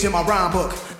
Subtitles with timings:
[0.00, 0.99] page in my rhyme book.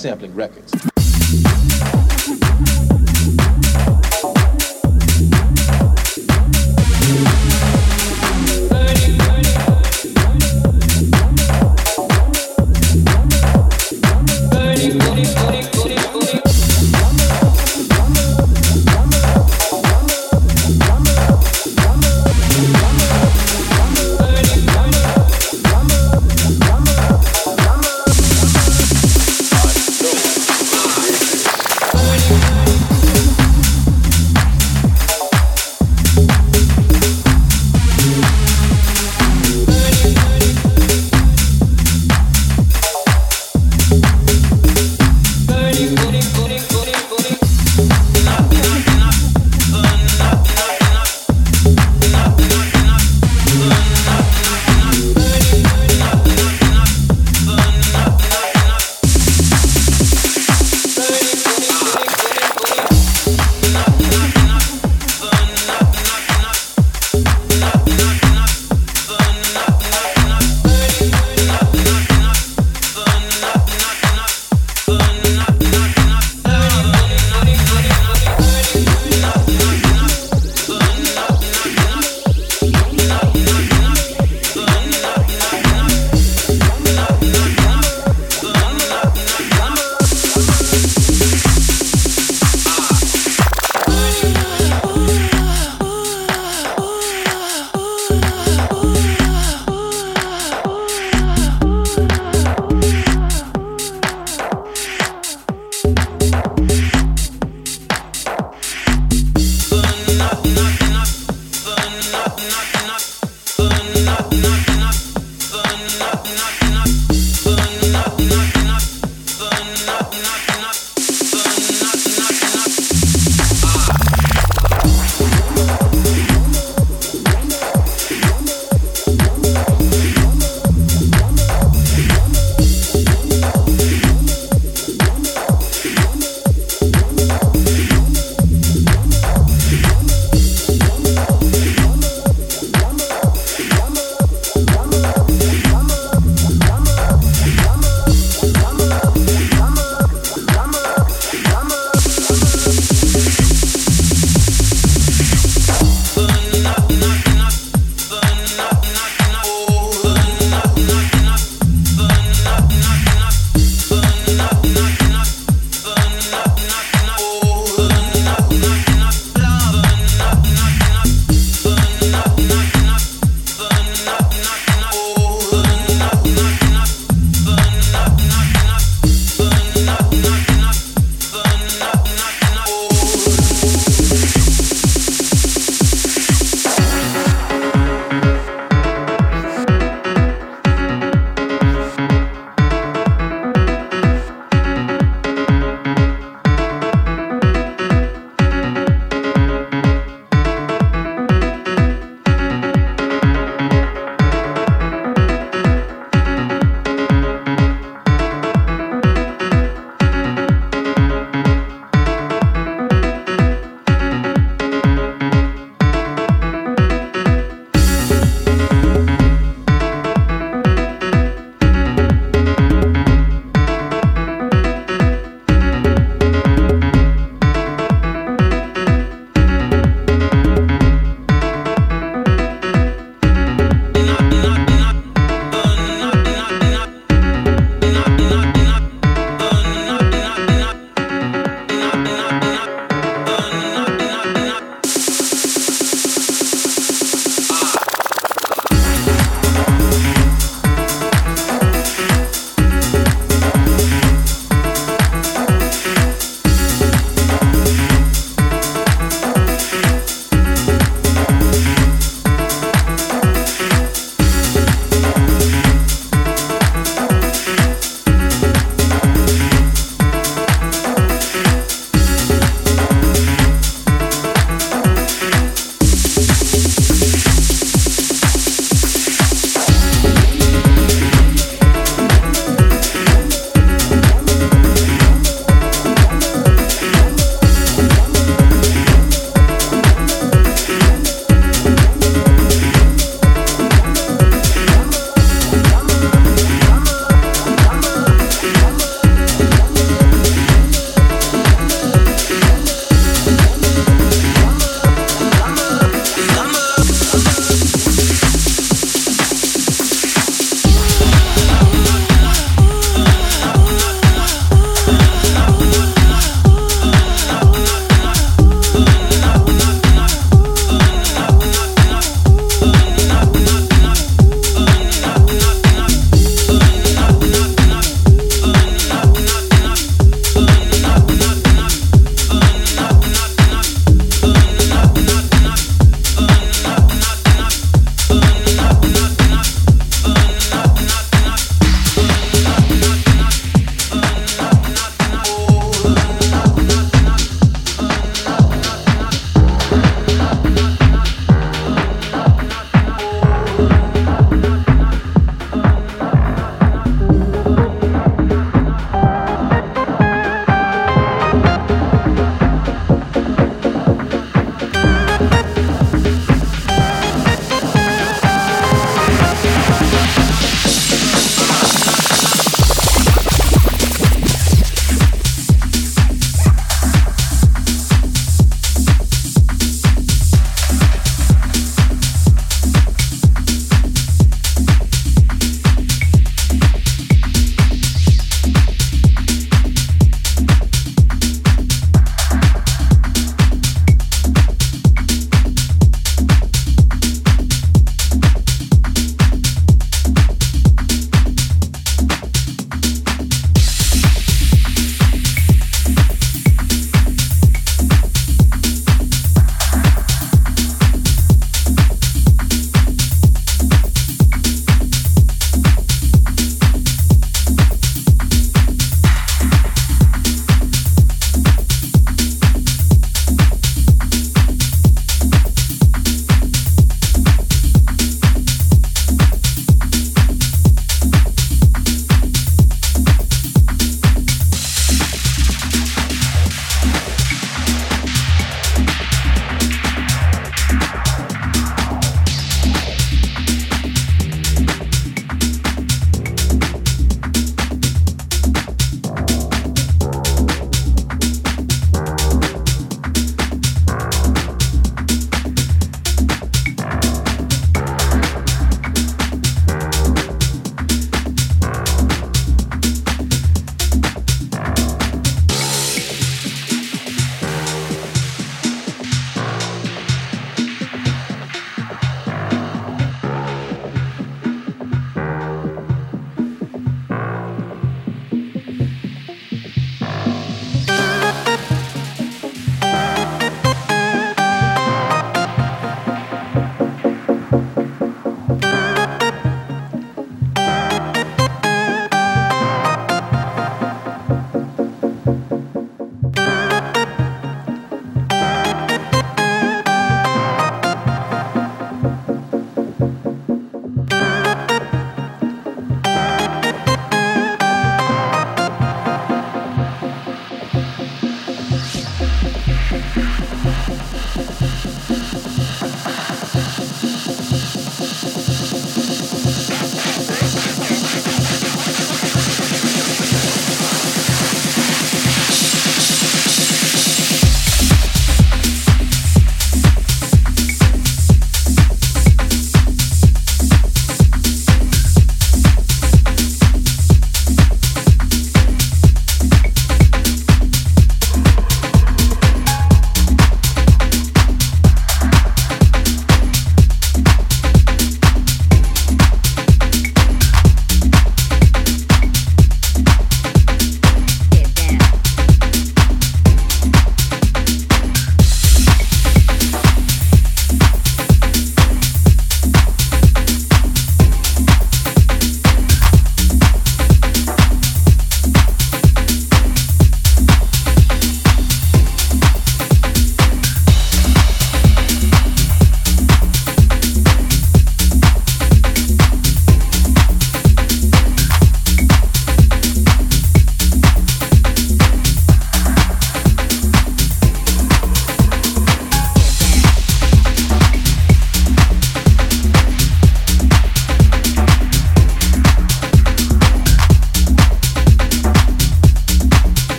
[0.00, 0.59] sampling records.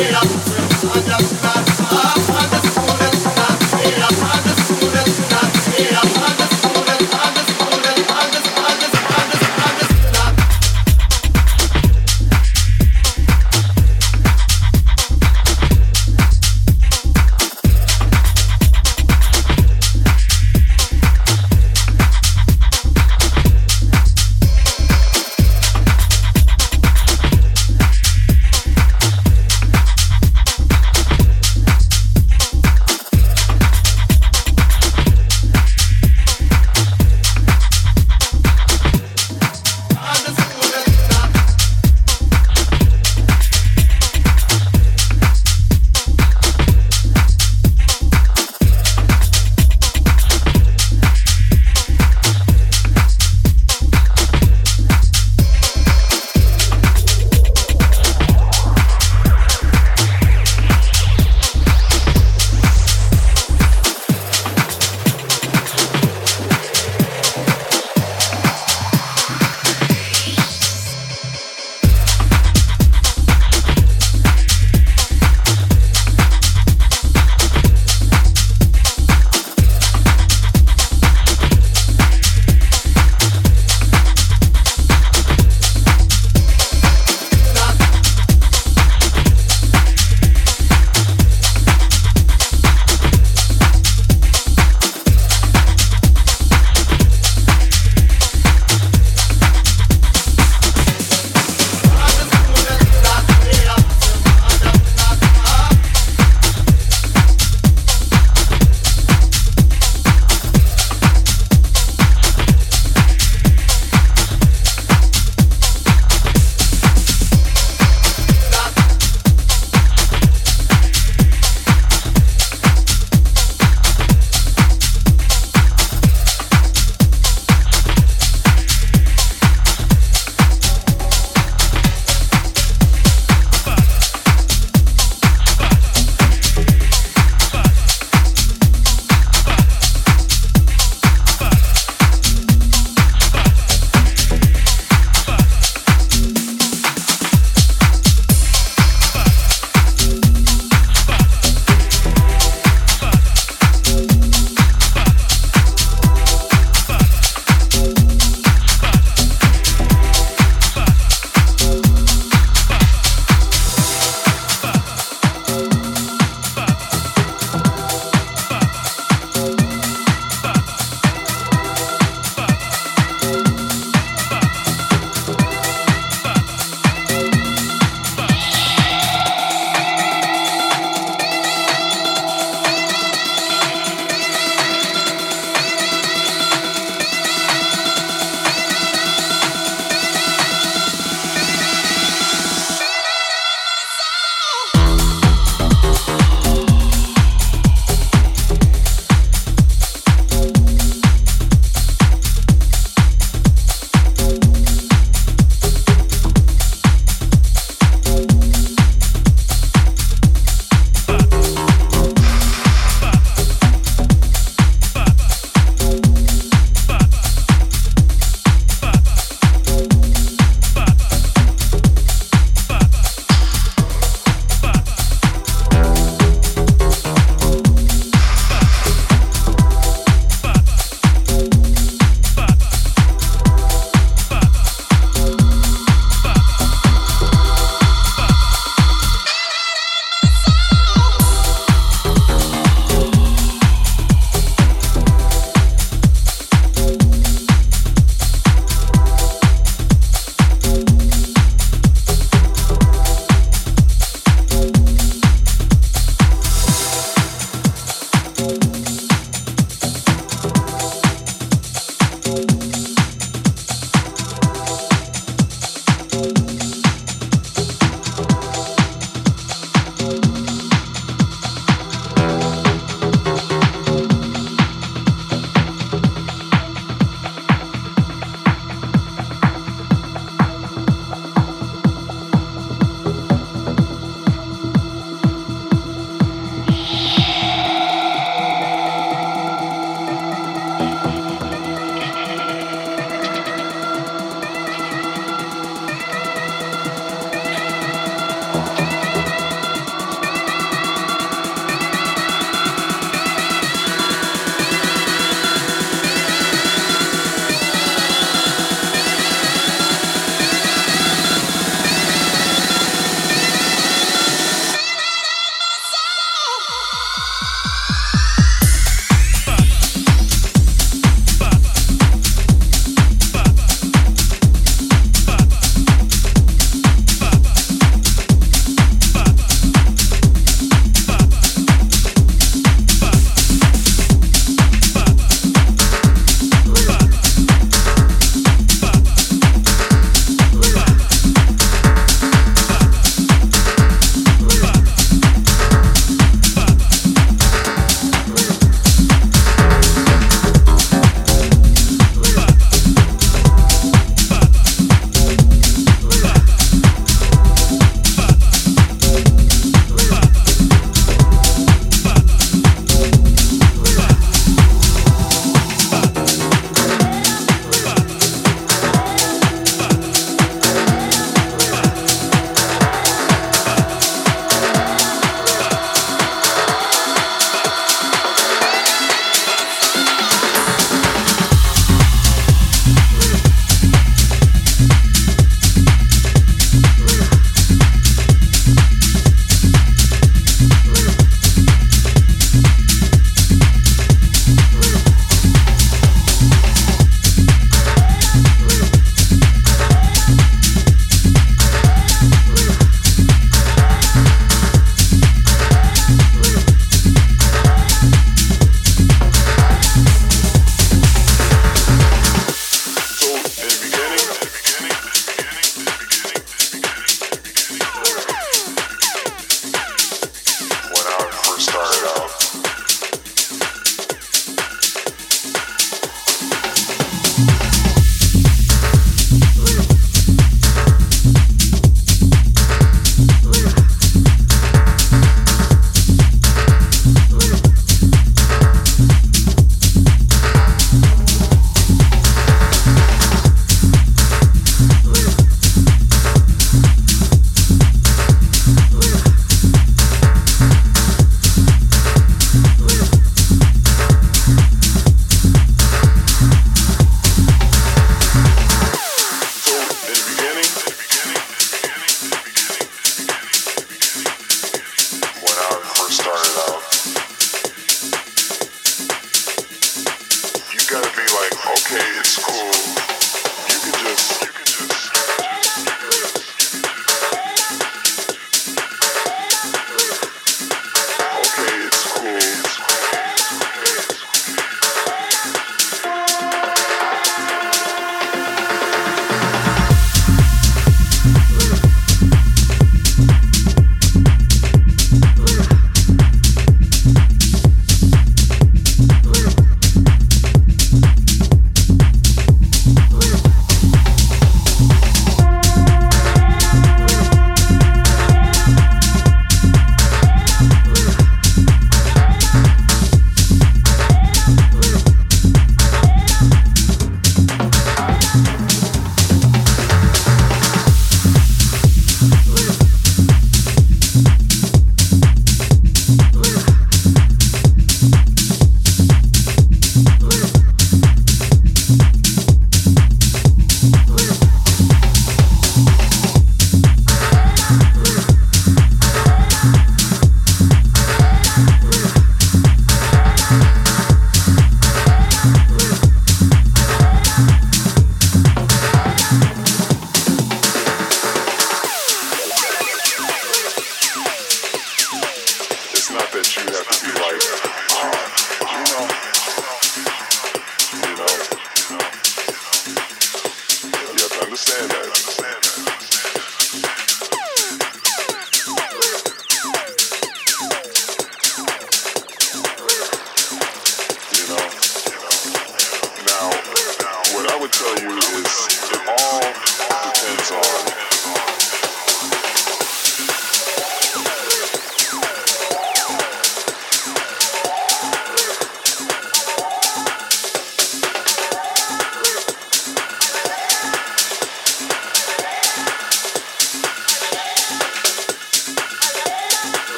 [0.00, 0.29] it.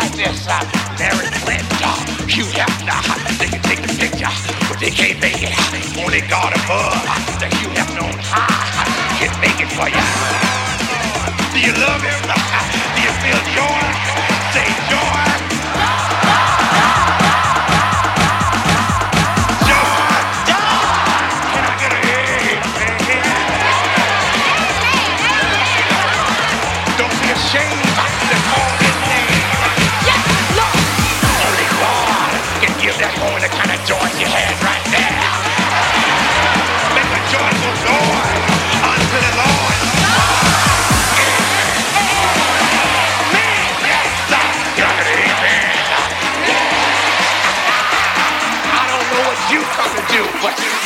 [0.00, 0.46] like this.
[0.48, 0.64] Uh,
[0.98, 1.94] Larry Clinton, uh,
[2.26, 3.00] Hugh Hefner,
[3.38, 4.32] they can take the picture,
[4.68, 5.52] but they can't make it.
[6.00, 6.96] Only God above,
[7.40, 8.88] the Hugh Hefner on high,
[9.20, 10.06] can make it for you.
[11.52, 12.20] Do you love him?
[12.96, 13.89] Do you feel joy?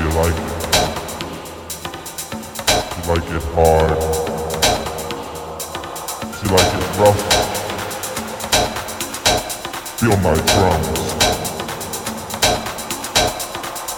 [0.00, 0.40] Do you like it?
[2.96, 3.98] You like it hard?
[6.32, 7.20] Do you like it rough?
[10.00, 11.00] Feel my drums.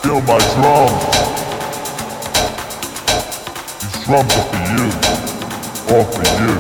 [0.03, 1.03] Feel my drums.
[3.81, 4.87] These drums are for you.
[5.95, 6.53] All for you.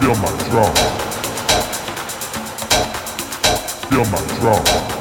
[0.00, 0.82] Feel my drums.
[3.88, 4.97] Feel my drums.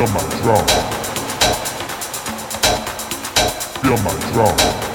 [0.00, 0.72] Feel my drums.
[3.82, 4.89] Feel my drums.